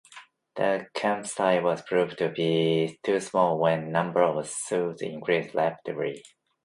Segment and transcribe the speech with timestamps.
[0.55, 6.23] The campsite was proved to be too small when number of Scouts increased rapidly.